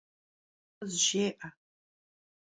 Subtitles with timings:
[0.77, 1.33] Khızjjê'e!